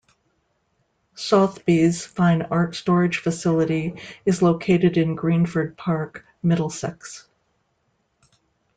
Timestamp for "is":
4.25-4.41